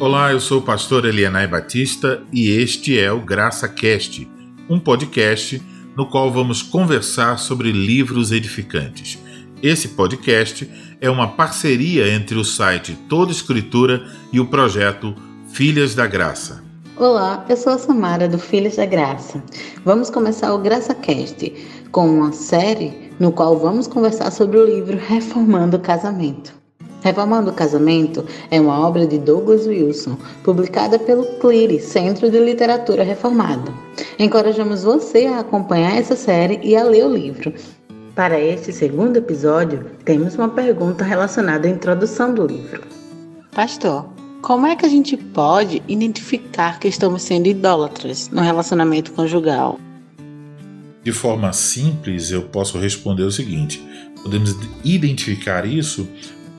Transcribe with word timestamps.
Olá, 0.00 0.32
eu 0.32 0.40
sou 0.40 0.60
o 0.60 0.62
pastor 0.62 1.04
Elianai 1.04 1.46
Batista 1.46 2.22
e 2.32 2.48
este 2.48 2.98
é 2.98 3.12
o 3.12 3.20
Graça 3.20 3.68
Cast, 3.68 4.26
um 4.66 4.80
podcast 4.80 5.62
no 5.94 6.06
qual 6.06 6.32
vamos 6.32 6.62
conversar 6.62 7.38
sobre 7.38 7.70
livros 7.70 8.32
edificantes. 8.32 9.18
Esse 9.62 9.88
podcast 9.88 10.70
é 11.02 11.10
uma 11.10 11.28
parceria 11.28 12.08
entre 12.14 12.38
o 12.38 12.44
site 12.46 12.98
Toda 13.10 13.30
Escritura 13.30 14.02
e 14.32 14.40
o 14.40 14.46
projeto 14.46 15.14
Filhas 15.50 15.94
da 15.94 16.06
Graça. 16.06 16.64
Olá, 16.96 17.44
eu 17.46 17.56
sou 17.58 17.74
a 17.74 17.78
Samara 17.78 18.26
do 18.26 18.38
Filhas 18.38 18.76
da 18.76 18.86
Graça. 18.86 19.44
Vamos 19.84 20.08
começar 20.08 20.54
o 20.54 20.62
Graça 20.62 20.94
Cast 20.94 21.52
com 21.92 22.08
uma 22.08 22.32
série 22.32 23.12
no 23.20 23.32
qual 23.32 23.58
vamos 23.58 23.86
conversar 23.86 24.30
sobre 24.30 24.56
o 24.56 24.64
livro 24.64 24.96
Reformando 24.96 25.76
o 25.76 25.80
Casamento. 25.80 26.59
Reformando 27.02 27.50
o 27.50 27.54
Casamento 27.54 28.24
é 28.50 28.60
uma 28.60 28.86
obra 28.86 29.06
de 29.06 29.18
Douglas 29.18 29.66
Wilson, 29.66 30.18
publicada 30.44 30.98
pelo 30.98 31.24
CLIRE, 31.38 31.80
Centro 31.80 32.30
de 32.30 32.38
Literatura 32.38 33.02
Reformada. 33.02 33.72
Encorajamos 34.18 34.82
você 34.82 35.26
a 35.26 35.40
acompanhar 35.40 35.96
essa 35.96 36.14
série 36.14 36.60
e 36.62 36.76
a 36.76 36.84
ler 36.84 37.06
o 37.06 37.14
livro. 37.14 37.54
Para 38.14 38.38
este 38.38 38.72
segundo 38.72 39.16
episódio, 39.16 39.86
temos 40.04 40.34
uma 40.34 40.48
pergunta 40.48 41.02
relacionada 41.02 41.66
à 41.66 41.70
introdução 41.70 42.34
do 42.34 42.46
livro. 42.46 42.82
Pastor, 43.52 44.06
como 44.42 44.66
é 44.66 44.76
que 44.76 44.84
a 44.84 44.88
gente 44.88 45.16
pode 45.16 45.82
identificar 45.88 46.78
que 46.78 46.88
estamos 46.88 47.22
sendo 47.22 47.46
idólatras 47.46 48.28
no 48.28 48.42
relacionamento 48.42 49.12
conjugal? 49.12 49.78
De 51.02 51.12
forma 51.12 51.50
simples, 51.54 52.30
eu 52.30 52.42
posso 52.42 52.78
responder 52.78 53.22
o 53.22 53.32
seguinte: 53.32 53.82
podemos 54.22 54.54
identificar 54.84 55.64
isso 55.64 56.06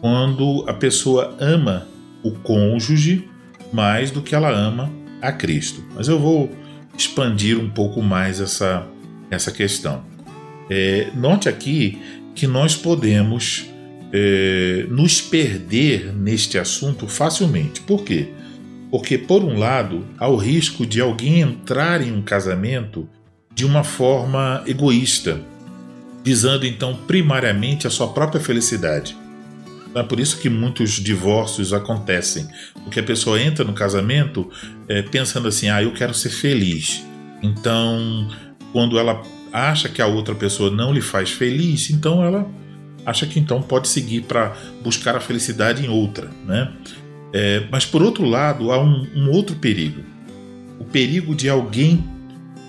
quando 0.02 0.66
a 0.68 0.74
pessoa 0.74 1.38
ama 1.40 1.88
o 2.24 2.32
cônjuge 2.32 3.30
mais 3.72 4.12
do 4.12 4.22
que 4.22 4.36
ela 4.36 4.50
ama 4.50 4.92
a 5.22 5.32
Cristo. 5.32 5.84
Mas 5.96 6.08
eu 6.08 6.20
vou 6.20 6.50
expandir 6.98 7.58
um 7.58 7.70
pouco 7.70 8.02
mais 8.02 8.42
essa, 8.42 8.86
essa 9.30 9.52
questão. 9.52 10.04
É, 10.70 11.10
note 11.16 11.48
aqui 11.48 12.02
que 12.36 12.48
nós 12.48 12.76
podemos 12.76 13.68
é, 14.12 14.86
nos 14.90 15.22
perder 15.22 16.14
neste 16.14 16.58
assunto 16.58 17.08
facilmente. 17.08 17.82
Por 17.82 18.04
quê? 18.04 18.30
Porque, 18.90 19.18
por 19.18 19.44
um 19.44 19.58
lado, 19.58 20.06
há 20.18 20.28
o 20.28 20.36
risco 20.36 20.86
de 20.86 21.00
alguém 21.00 21.40
entrar 21.40 22.02
em 22.02 22.12
um 22.12 22.22
casamento 22.22 23.08
de 23.54 23.66
uma 23.66 23.84
forma 23.84 24.64
egoísta, 24.68 25.40
visando 26.24 26.66
então 26.66 26.98
primariamente 27.08 27.88
a 27.88 27.90
sua 27.90 28.10
própria 28.10 28.42
felicidade. 28.42 29.16
É 29.94 30.04
por 30.04 30.20
isso 30.20 30.40
que 30.40 30.50
muitos 30.50 30.92
divórcios 30.92 31.74
acontecem. 31.74 32.48
Porque 32.84 33.00
a 33.00 33.04
pessoa 33.04 33.42
entra 33.42 33.66
no 33.66 33.74
casamento 33.74 34.50
é, 34.88 35.02
pensando 35.02 35.48
assim: 35.48 35.70
ah, 35.70 35.84
eu 35.84 35.94
quero 35.94 36.14
ser 36.14 36.30
feliz. 36.30 37.04
Então, 37.44 38.30
quando 38.72 38.98
ela 38.98 39.22
acha 39.52 39.90
que 39.90 40.02
a 40.02 40.08
outra 40.08 40.34
pessoa 40.34 40.72
não 40.72 40.94
lhe 40.94 41.02
faz 41.02 41.32
feliz, 41.32 41.90
então 41.90 42.24
ela 42.24 42.50
acha 43.06 43.26
que 43.26 43.40
então 43.40 43.62
pode 43.62 43.88
seguir 43.88 44.22
para 44.22 44.56
buscar 44.84 45.16
a 45.16 45.20
felicidade 45.20 45.86
em 45.86 45.90
outra. 45.90 46.30
Né? 46.46 46.72
É, 47.34 47.68
mas 47.72 47.86
por 47.86 48.02
outro 48.02 48.26
lado, 48.26 48.72
há 48.72 48.82
um, 48.82 49.08
um 49.16 49.30
outro 49.30 49.56
perigo: 49.58 50.04
o 50.80 50.86
perigo 50.86 51.36
de 51.36 51.50
alguém 51.50 52.04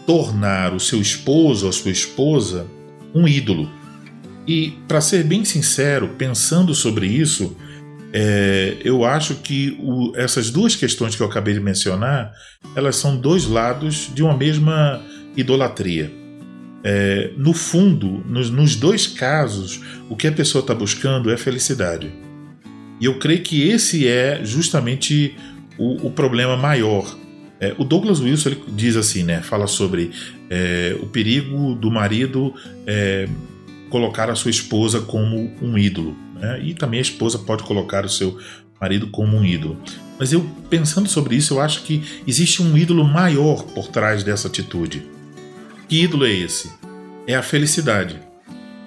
tornar 0.07 0.75
o 0.75 0.81
seu 0.81 1.01
esposo 1.01 1.67
ou 1.67 1.71
a 1.71 1.73
sua 1.73 1.91
esposa 1.93 2.67
um 3.15 3.29
ídolo. 3.29 3.71
E, 4.47 4.75
para 4.89 5.01
ser 5.01 5.25
bem 5.25 5.45
sincero, 5.45 6.11
pensando 6.19 6.75
sobre 6.75 7.07
isso, 7.07 7.57
é, 8.13 8.77
eu 8.85 9.05
acho 9.05 9.37
que 9.37 9.77
o, 9.81 10.13
essas 10.17 10.51
duas 10.51 10.77
questões 10.77 11.17
que 11.17 11.23
eu 11.23 11.27
acabei 11.27 11.55
de 11.55 11.61
mencionar, 11.61 12.33
elas 12.77 12.97
são 12.97 13.17
dois 13.17 13.47
lados 13.47 14.11
de 14.15 14.23
uma 14.23 14.37
mesma 14.37 15.01
idolatria. 15.37 16.13
É, 16.85 17.31
no 17.37 17.55
fundo, 17.55 18.23
nos, 18.27 18.51
nos, 18.51 18.75
dois 18.75 19.07
casos, 19.07 19.81
o 20.11 20.17
que 20.17 20.27
a 20.27 20.33
pessoa 20.33 20.61
está 20.61 20.75
buscando 20.75 21.31
é 21.31 21.37
felicidade. 21.37 22.13
E 23.01 23.05
eu 23.05 23.19
creio 23.19 23.43
que 23.43 23.69
esse 23.69 24.07
é 24.07 24.41
justamente 24.45 25.37
o, 25.79 26.09
o 26.09 26.11
problema 26.11 26.57
maior. 26.57 27.17
É, 27.61 27.75
o 27.79 27.85
Douglas 27.85 28.21
Wilson 28.21 28.51
ele 28.51 28.63
diz 28.69 28.97
assim, 28.97 29.23
né? 29.23 29.41
Fala 29.41 29.69
sobre 29.69 30.11
é, 30.51 30.97
o 31.01 31.07
perigo 31.07 31.75
do 31.77 31.91
marido 31.91 32.53
é, 32.85 33.29
colocar 33.93 34.31
a 34.31 34.35
sua 34.35 34.51
esposa 34.51 35.03
como 35.03 35.53
um 35.61 35.77
ídolo. 35.77 36.17
Né? 36.35 36.63
E 36.65 36.75
também 36.75 36.99
a 36.99 37.03
esposa 37.03 37.39
pode 37.39 37.63
colocar 37.63 38.07
o 38.07 38.09
seu 38.09 38.39
marido 38.81 39.09
como 39.09 39.37
um 39.37 39.45
ídolo. 39.45 39.79
Mas 40.19 40.33
eu, 40.33 40.45
pensando 40.71 41.09
sobre 41.09 41.37
isso, 41.37 41.55
eu 41.55 41.61
acho 41.61 41.83
que 41.83 42.03
existe 42.27 42.63
um 42.63 42.77
ídolo 42.77 43.05
maior 43.05 43.63
por 43.65 43.89
trás 43.89 44.25
dessa 44.25 44.49
atitude. 44.49 45.07
Que 45.89 46.03
ídolo 46.03 46.25
é 46.25 46.33
esse? 46.33 46.73
É 47.27 47.35
a 47.35 47.43
felicidade. 47.43 48.19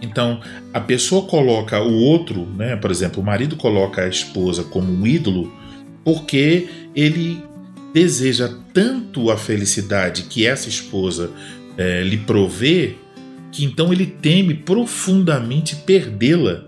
Então, 0.02 0.42
a 0.74 0.80
pessoa 0.80 1.28
coloca 1.28 1.80
o 1.80 1.94
outro, 1.94 2.46
né? 2.58 2.76
por 2.76 2.90
exemplo, 2.90 3.22
o 3.22 3.26
marido 3.26 3.56
coloca 3.56 4.02
a 4.02 4.10
esposa 4.10 4.64
como 4.64 4.92
um 4.92 5.06
ídolo 5.06 5.54
porque 6.04 6.68
ele 6.96 7.44
deseja 7.94 8.50
tanto 8.74 9.32
a 9.32 9.38
felicidade 9.38 10.24
que 10.24 10.46
essa 10.46 10.68
esposa 10.68 11.32
é, 11.78 12.04
lhe 12.04 12.18
provê 12.18 12.96
que 13.56 13.64
então 13.64 13.94
ele 13.94 14.06
teme 14.06 14.54
profundamente 14.54 15.78
perdê-la. 15.78 16.66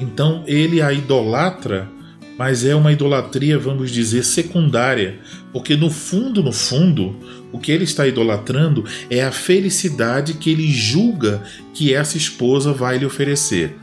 Então 0.00 0.42
ele 0.48 0.82
a 0.82 0.92
idolatra, 0.92 1.88
mas 2.36 2.64
é 2.64 2.74
uma 2.74 2.90
idolatria, 2.90 3.56
vamos 3.56 3.92
dizer, 3.92 4.24
secundária, 4.24 5.20
porque 5.52 5.76
no 5.76 5.88
fundo, 5.88 6.42
no 6.42 6.52
fundo, 6.52 7.14
o 7.52 7.58
que 7.60 7.70
ele 7.70 7.84
está 7.84 8.04
idolatrando 8.04 8.84
é 9.08 9.22
a 9.22 9.30
felicidade 9.30 10.34
que 10.34 10.50
ele 10.50 10.68
julga 10.72 11.40
que 11.72 11.94
essa 11.94 12.16
esposa 12.16 12.72
vai 12.72 12.98
lhe 12.98 13.06
oferecer. 13.06 13.76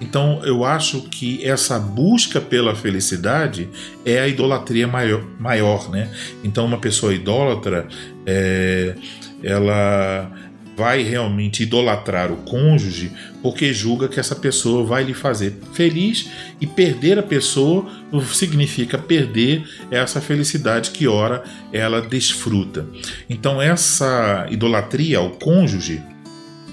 Então 0.00 0.40
eu 0.44 0.64
acho 0.64 1.08
que 1.08 1.44
essa 1.44 1.76
busca 1.76 2.40
pela 2.40 2.76
felicidade 2.76 3.68
é 4.04 4.20
a 4.20 4.28
idolatria 4.28 4.86
maior, 4.86 5.24
maior 5.40 5.90
né? 5.90 6.12
Então 6.44 6.66
uma 6.66 6.78
pessoa 6.78 7.12
idólatra, 7.12 7.88
é, 8.24 8.94
ela 9.42 10.30
vai 10.76 11.02
realmente 11.02 11.62
idolatrar 11.62 12.30
o 12.30 12.36
cônjuge 12.38 13.10
porque 13.42 13.72
julga 13.72 14.08
que 14.08 14.20
essa 14.20 14.36
pessoa 14.36 14.84
vai 14.84 15.02
lhe 15.04 15.14
fazer 15.14 15.56
feliz 15.72 16.28
e 16.60 16.66
perder 16.66 17.18
a 17.18 17.22
pessoa 17.22 17.86
significa 18.32 18.98
perder 18.98 19.66
essa 19.90 20.20
felicidade 20.20 20.90
que 20.90 21.08
ora 21.08 21.42
ela 21.72 22.02
desfruta. 22.02 22.86
Então 23.28 23.60
essa 23.60 24.46
idolatria 24.50 25.18
ao 25.18 25.30
cônjuge, 25.30 26.02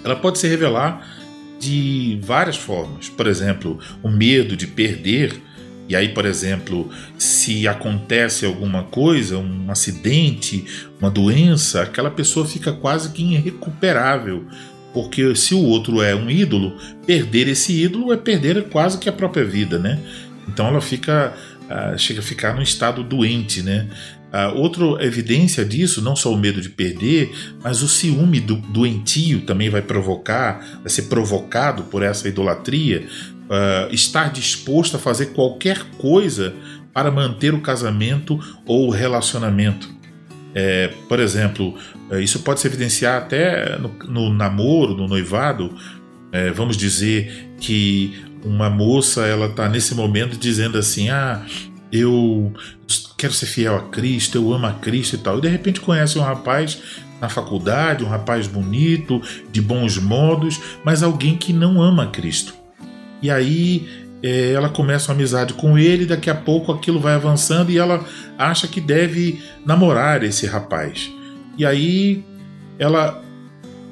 ela 0.03 0.15
pode 0.15 0.37
se 0.37 0.47
revelar 0.47 1.07
de 1.59 2.19
várias 2.21 2.57
formas. 2.57 3.07
Por 3.07 3.25
exemplo, 3.25 3.79
o 4.01 4.09
medo 4.09 4.57
de 4.57 4.67
perder 4.67 5.41
e 5.87 5.95
aí, 5.95 6.09
por 6.09 6.25
exemplo, 6.25 6.89
se 7.17 7.67
acontece 7.67 8.45
alguma 8.45 8.83
coisa, 8.83 9.37
um 9.37 9.69
acidente, 9.69 10.65
uma 10.99 11.11
doença, 11.11 11.81
aquela 11.81 12.09
pessoa 12.09 12.45
fica 12.45 12.71
quase 12.71 13.11
que 13.11 13.21
irrecuperável. 13.21 14.45
Porque 14.93 15.35
se 15.35 15.53
o 15.53 15.63
outro 15.63 16.01
é 16.01 16.15
um 16.15 16.29
ídolo, 16.29 16.77
perder 17.05 17.47
esse 17.47 17.73
ídolo 17.83 18.13
é 18.13 18.17
perder 18.17 18.69
quase 18.69 18.97
que 18.97 19.09
a 19.09 19.13
própria 19.13 19.43
vida, 19.43 19.77
né? 19.79 19.99
Então 20.47 20.67
ela 20.67 20.81
fica 20.81 21.33
uh, 21.63 21.97
chega 21.97 22.19
a 22.19 22.23
ficar 22.23 22.55
num 22.55 22.61
estado 22.61 23.03
doente, 23.03 23.61
né? 23.61 23.87
Uh, 24.33 24.57
outra 24.57 25.05
evidência 25.05 25.63
disso, 25.63 26.01
não 26.01 26.15
só 26.15 26.33
o 26.33 26.37
medo 26.37 26.59
de 26.59 26.69
perder, 26.69 27.31
mas 27.63 27.83
o 27.83 27.87
ciúme 27.87 28.39
do, 28.39 28.55
doentio 28.55 29.41
também 29.41 29.69
vai 29.69 29.83
provocar, 29.83 30.79
vai 30.81 30.89
ser 30.89 31.03
provocado 31.03 31.83
por 31.83 32.01
essa 32.01 32.27
idolatria 32.27 33.05
uh, 33.43 33.93
estar 33.93 34.31
disposto 34.31 34.97
a 34.97 34.99
fazer 34.99 35.27
qualquer 35.27 35.83
coisa 35.99 36.55
para 36.91 37.11
manter 37.11 37.53
o 37.53 37.61
casamento 37.61 38.39
ou 38.65 38.87
o 38.87 38.89
relacionamento. 38.89 39.93
É, 40.55 40.91
por 41.09 41.19
exemplo, 41.19 41.75
é, 42.09 42.21
isso 42.21 42.39
pode 42.39 42.59
se 42.59 42.67
evidenciar 42.67 43.17
até 43.17 43.77
no, 43.77 43.89
no 44.07 44.33
namoro, 44.33 44.95
no 44.95 45.07
noivado. 45.07 45.75
É, 46.31 46.51
vamos 46.51 46.77
dizer 46.77 47.51
que 47.59 48.13
uma 48.43 48.69
moça 48.69 49.25
ela 49.25 49.47
está 49.47 49.67
nesse 49.67 49.95
momento 49.95 50.37
dizendo 50.37 50.77
assim: 50.77 51.09
ah, 51.09 51.43
eu 51.91 52.53
quero 53.23 53.33
ser 53.33 53.45
fiel 53.45 53.77
a 53.77 53.81
Cristo, 53.83 54.37
eu 54.37 54.53
amo 54.53 54.65
a 54.65 54.73
Cristo 54.73 55.15
e 55.15 55.17
tal. 55.17 55.37
E 55.37 55.41
de 55.41 55.47
repente 55.47 55.79
conhece 55.79 56.19
um 56.19 56.21
rapaz 56.21 56.77
na 57.21 57.29
faculdade, 57.29 58.03
um 58.03 58.09
rapaz 58.09 58.47
bonito, 58.47 59.21
de 59.49 59.61
bons 59.61 59.97
modos, 59.97 60.59
mas 60.83 61.01
alguém 61.01 61.37
que 61.37 61.53
não 61.53 61.81
ama 61.81 62.07
Cristo. 62.07 62.53
E 63.21 63.31
aí 63.31 63.87
é, 64.21 64.51
ela 64.51 64.67
começa 64.67 65.09
uma 65.09 65.15
amizade 65.15 65.53
com 65.53 65.79
ele, 65.79 66.05
daqui 66.05 66.29
a 66.29 66.35
pouco 66.35 66.73
aquilo 66.73 66.99
vai 66.99 67.13
avançando 67.13 67.71
e 67.71 67.77
ela 67.77 68.05
acha 68.37 68.67
que 68.67 68.81
deve 68.81 69.41
namorar 69.65 70.21
esse 70.21 70.45
rapaz. 70.45 71.09
E 71.57 71.65
aí 71.65 72.25
ela 72.77 73.23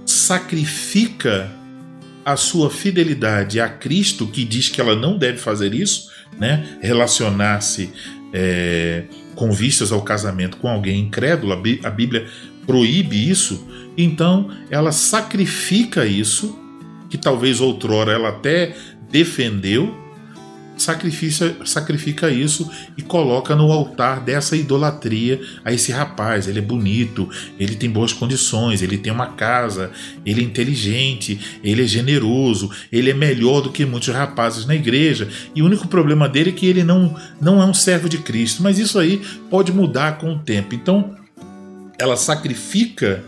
sacrifica 0.05 1.49
a 2.25 2.35
sua 2.35 2.69
fidelidade 2.69 3.61
a 3.61 3.69
Cristo, 3.69 4.27
que 4.27 4.43
diz 4.43 4.67
que 4.67 4.81
ela 4.81 4.93
não 4.93 5.17
deve 5.17 5.37
fazer 5.37 5.73
isso, 5.73 6.11
né? 6.37 6.77
relacionar-se 6.81 7.93
é, 8.33 9.03
com 9.35 9.51
vistas 9.51 9.91
ao 9.91 10.01
casamento 10.01 10.57
com 10.57 10.67
alguém 10.67 11.01
incrédulo, 11.01 11.53
a 11.53 11.89
Bíblia 11.89 12.27
proíbe 12.65 13.29
isso, 13.29 13.67
então 13.97 14.49
ela 14.69 14.91
sacrifica 14.91 16.05
isso, 16.05 16.57
que 17.09 17.17
talvez 17.17 17.59
outrora 17.59 18.11
ela 18.11 18.29
até 18.29 18.75
defendeu, 19.09 20.00
sacrifica, 20.77 21.55
sacrifica 21.65 22.29
isso 22.29 22.69
e 22.97 23.01
coloca 23.01 23.55
no 23.55 23.71
altar 23.71 24.21
dessa 24.21 24.55
idolatria 24.55 25.39
a 25.63 25.71
esse 25.71 25.91
rapaz. 25.91 26.47
Ele 26.47 26.59
é 26.59 26.61
bonito, 26.61 27.29
ele 27.59 27.75
tem 27.75 27.89
boas 27.89 28.13
condições, 28.13 28.81
ele 28.81 28.97
tem 28.97 29.11
uma 29.11 29.27
casa, 29.27 29.91
ele 30.25 30.41
é 30.41 30.43
inteligente, 30.43 31.59
ele 31.63 31.83
é 31.83 31.87
generoso, 31.87 32.71
ele 32.91 33.09
é 33.09 33.13
melhor 33.13 33.61
do 33.61 33.71
que 33.71 33.85
muitos 33.85 34.09
rapazes 34.13 34.65
na 34.65 34.75
igreja. 34.75 35.27
E 35.55 35.61
o 35.61 35.65
único 35.65 35.87
problema 35.87 36.27
dele 36.27 36.49
é 36.49 36.53
que 36.53 36.65
ele 36.65 36.83
não, 36.83 37.15
não 37.39 37.61
é 37.61 37.65
um 37.65 37.73
servo 37.73 38.09
de 38.09 38.17
Cristo. 38.17 38.63
Mas 38.63 38.79
isso 38.79 38.99
aí 38.99 39.21
pode 39.49 39.71
mudar 39.71 40.17
com 40.17 40.33
o 40.33 40.39
tempo. 40.39 40.75
Então, 40.75 41.15
ela 41.99 42.17
sacrifica 42.17 43.23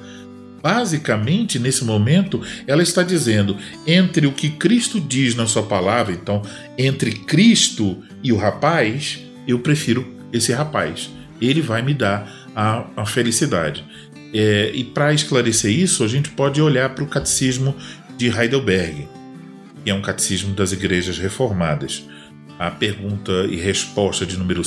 basicamente, 0.64 1.60
nesse 1.60 1.84
momento, 1.84 2.42
ela 2.66 2.82
está 2.82 3.04
dizendo 3.04 3.58
entre 3.86 4.26
o 4.26 4.32
que 4.32 4.50
Cristo 4.50 4.98
diz 4.98 5.36
na 5.36 5.46
sua 5.46 5.64
palavra, 5.64 6.14
então, 6.14 6.42
entre 6.78 7.12
Cristo 7.12 8.02
e 8.24 8.32
o 8.32 8.38
rapaz, 8.38 9.20
eu 9.46 9.60
prefiro 9.60 10.08
esse 10.32 10.54
rapaz. 10.54 11.10
Ele 11.42 11.62
vai 11.62 11.82
me 11.82 11.94
dar 11.94 12.48
a, 12.56 12.86
a 12.96 13.06
felicidade. 13.06 13.84
É, 14.34 14.72
e 14.74 14.86
para 14.86 15.14
esclarecer 15.14 15.70
isso, 15.70 16.02
a 16.02 16.08
gente 16.08 16.30
pode 16.30 16.62
olhar 16.62 16.96
para 16.96 17.04
o 17.04 17.08
catecismo 17.08 17.76
de 18.18 18.30
Heidelberg, 18.30 19.10
que 19.84 19.92
é 19.92 19.94
um 19.94 20.02
catecismo 20.02 20.56
das 20.56 20.72
igrejas 20.72 21.18
reformadas. 21.18 22.08
A 22.58 22.72
pergunta 22.72 23.32
e 23.50 23.58
resposta 23.58 24.26
de 24.26 24.38
número 24.38 24.62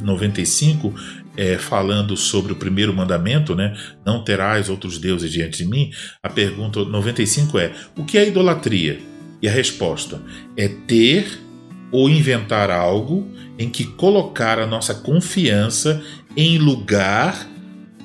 95 0.00 0.94
é, 1.36 1.56
falando 1.58 2.16
sobre 2.16 2.52
o 2.52 2.56
primeiro 2.56 2.92
mandamento, 2.92 3.54
né? 3.54 3.76
Não 4.04 4.22
terás 4.22 4.68
outros 4.68 4.98
deuses 4.98 5.30
diante 5.30 5.58
de 5.58 5.66
mim. 5.66 5.90
A 6.22 6.28
pergunta 6.28 6.84
95 6.84 7.58
é: 7.58 7.72
o 7.96 8.04
que 8.04 8.18
é 8.18 8.28
idolatria? 8.28 9.00
E 9.40 9.48
a 9.48 9.52
resposta 9.52 10.22
é 10.56 10.68
ter 10.68 11.26
ou 11.90 12.08
inventar 12.08 12.70
algo 12.70 13.28
em 13.58 13.68
que 13.68 13.84
colocar 13.84 14.58
a 14.58 14.66
nossa 14.66 14.94
confiança 14.94 16.02
em 16.36 16.58
lugar 16.58 17.48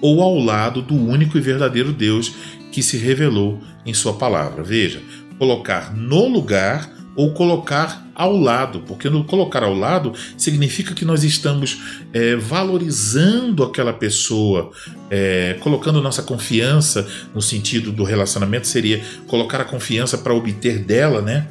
ou 0.02 0.22
ao 0.22 0.38
lado 0.38 0.82
do 0.82 0.96
único 0.96 1.38
e 1.38 1.42
verdadeiro 1.42 1.94
Deus 1.94 2.34
que 2.72 2.84
se 2.84 2.98
revelou 2.98 3.62
em 3.86 3.94
Sua 3.94 4.14
palavra. 4.14 4.64
Veja, 4.64 5.02
colocar 5.38 5.96
no 5.96 6.28
lugar 6.28 6.97
ou 7.18 7.32
colocar 7.32 8.08
ao 8.14 8.38
lado, 8.38 8.84
porque 8.88 9.10
no 9.10 9.24
colocar 9.24 9.64
ao 9.64 9.74
lado 9.74 10.14
significa 10.38 10.94
que 10.94 11.04
nós 11.04 11.24
estamos 11.24 11.82
é, 12.14 12.36
valorizando 12.36 13.64
aquela 13.64 13.92
pessoa, 13.92 14.72
é, 15.10 15.58
colocando 15.60 16.00
nossa 16.00 16.22
confiança 16.22 17.08
no 17.34 17.42
sentido 17.42 17.92
do 17.92 18.04
relacionamento 18.04 18.68
seria 18.68 19.04
colocar 19.26 19.60
a 19.60 19.66
confiança 19.66 20.18
para 20.18 20.34
obter 20.34 20.78
dela, 20.78 21.22
né, 21.22 21.48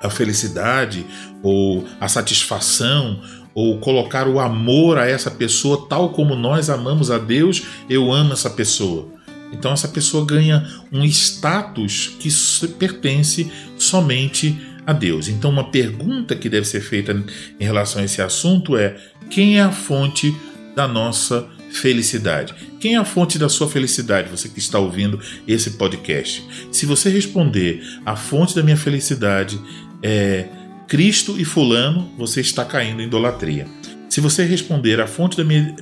a 0.00 0.08
felicidade 0.08 1.04
ou 1.42 1.84
a 2.00 2.06
satisfação 2.06 3.20
ou 3.52 3.78
colocar 3.78 4.28
o 4.28 4.38
amor 4.38 4.98
a 4.98 5.08
essa 5.08 5.30
pessoa 5.30 5.86
tal 5.88 6.10
como 6.10 6.36
nós 6.36 6.70
amamos 6.70 7.10
a 7.10 7.18
Deus, 7.18 7.62
eu 7.90 8.12
amo 8.12 8.34
essa 8.34 8.50
pessoa. 8.50 9.08
Então 9.52 9.72
essa 9.72 9.88
pessoa 9.88 10.24
ganha 10.24 10.64
um 10.92 11.04
status 11.04 12.14
que 12.20 12.28
pertence 12.78 13.50
somente 13.78 14.75
a 14.86 14.92
Deus. 14.92 15.28
Então, 15.28 15.50
uma 15.50 15.70
pergunta 15.70 16.36
que 16.36 16.48
deve 16.48 16.66
ser 16.66 16.80
feita 16.80 17.12
em 17.58 17.64
relação 17.64 18.00
a 18.00 18.04
esse 18.04 18.22
assunto 18.22 18.76
é: 18.76 18.96
quem 19.28 19.58
é 19.58 19.62
a 19.62 19.72
fonte 19.72 20.34
da 20.74 20.86
nossa 20.86 21.48
felicidade? 21.70 22.54
Quem 22.80 22.94
é 22.94 22.98
a 22.98 23.04
fonte 23.04 23.38
da 23.38 23.48
sua 23.48 23.68
felicidade? 23.68 24.30
Você 24.30 24.48
que 24.48 24.60
está 24.60 24.78
ouvindo 24.78 25.20
esse 25.46 25.72
podcast. 25.72 26.44
Se 26.70 26.86
você 26.86 27.10
responder: 27.10 27.82
a 28.06 28.14
fonte 28.14 28.54
da 28.54 28.62
minha 28.62 28.76
felicidade 28.76 29.60
é 30.02 30.46
Cristo 30.86 31.34
e 31.38 31.44
Fulano, 31.44 32.12
você 32.16 32.40
está 32.40 32.64
caindo 32.64 33.02
em 33.02 33.06
idolatria. 33.06 33.66
Se 34.08 34.20
você 34.20 34.44
responder: 34.44 35.00
a 35.00 35.06
fonte 35.06 35.36
da 35.36 35.44
minha 35.44 35.74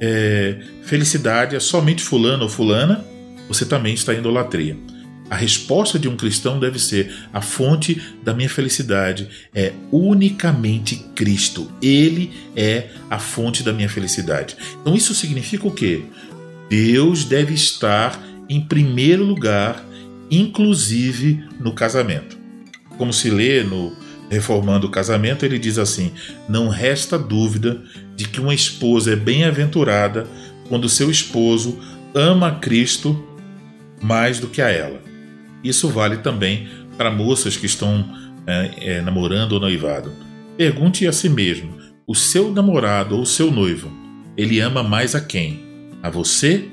é, 0.00 0.58
felicidade 0.82 1.56
é 1.56 1.60
somente 1.60 2.02
Fulano 2.02 2.44
ou 2.44 2.48
Fulana, 2.48 3.04
você 3.48 3.64
também 3.64 3.94
está 3.94 4.14
em 4.14 4.18
idolatria. 4.18 4.76
A 5.34 5.36
resposta 5.36 5.98
de 5.98 6.08
um 6.08 6.14
cristão 6.14 6.60
deve 6.60 6.78
ser: 6.78 7.12
a 7.32 7.40
fonte 7.40 8.00
da 8.22 8.32
minha 8.32 8.48
felicidade 8.48 9.28
é 9.52 9.72
unicamente 9.90 10.94
Cristo. 11.12 11.68
Ele 11.82 12.30
é 12.54 12.90
a 13.10 13.18
fonte 13.18 13.64
da 13.64 13.72
minha 13.72 13.88
felicidade. 13.88 14.56
Então 14.80 14.94
isso 14.94 15.12
significa 15.12 15.66
o 15.66 15.72
quê? 15.72 16.04
Deus 16.70 17.24
deve 17.24 17.52
estar 17.52 18.16
em 18.48 18.60
primeiro 18.60 19.24
lugar, 19.24 19.84
inclusive 20.30 21.42
no 21.58 21.72
casamento. 21.72 22.38
Como 22.96 23.12
se 23.12 23.28
lê 23.28 23.64
no 23.64 23.92
Reformando 24.30 24.86
o 24.86 24.90
Casamento, 24.90 25.44
ele 25.44 25.58
diz 25.58 25.78
assim: 25.78 26.12
Não 26.48 26.68
resta 26.68 27.18
dúvida 27.18 27.82
de 28.14 28.28
que 28.28 28.40
uma 28.40 28.54
esposa 28.54 29.14
é 29.14 29.16
bem-aventurada 29.16 30.28
quando 30.68 30.88
seu 30.88 31.10
esposo 31.10 31.76
ama 32.14 32.52
Cristo 32.60 33.20
mais 34.00 34.38
do 34.38 34.46
que 34.46 34.62
a 34.62 34.70
ela. 34.70 35.13
Isso 35.64 35.88
vale 35.88 36.18
também 36.18 36.68
para 36.96 37.10
moças 37.10 37.56
que 37.56 37.66
estão 37.66 38.04
é, 38.46 38.70
é, 38.76 39.00
namorando 39.00 39.52
ou 39.52 39.60
noivado. 39.60 40.12
Pergunte 40.56 41.06
a 41.06 41.12
si 41.12 41.28
mesmo: 41.28 41.72
o 42.06 42.14
seu 42.14 42.52
namorado 42.52 43.16
ou 43.16 43.24
seu 43.24 43.50
noivo, 43.50 43.90
ele 44.36 44.60
ama 44.60 44.82
mais 44.82 45.14
a 45.14 45.20
quem? 45.20 45.64
A 46.02 46.10
você 46.10 46.68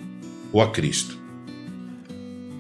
ou 0.52 0.62
a 0.62 0.70
Cristo? 0.70 1.18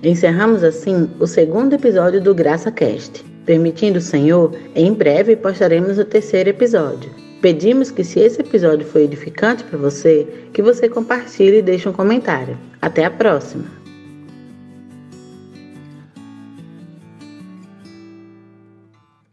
Encerramos 0.01 0.63
assim 0.63 1.09
o 1.19 1.27
segundo 1.27 1.73
episódio 1.73 2.21
do 2.21 2.33
Graça 2.33 2.71
Cast. 2.71 3.23
Permitindo 3.45 3.99
o 3.99 4.01
Senhor, 4.01 4.55
em 4.75 4.93
breve 4.93 5.35
postaremos 5.35 5.97
o 5.97 6.05
terceiro 6.05 6.49
episódio. 6.49 7.11
Pedimos 7.41 7.89
que, 7.89 8.03
se 8.03 8.19
esse 8.19 8.39
episódio 8.39 8.85
foi 8.85 9.03
edificante 9.03 9.63
para 9.63 9.77
você, 9.77 10.27
que 10.53 10.61
você 10.61 10.87
compartilhe 10.87 11.57
e 11.57 11.61
deixe 11.61 11.89
um 11.89 11.93
comentário. 11.93 12.57
Até 12.79 13.03
a 13.03 13.09
próxima! 13.09 13.80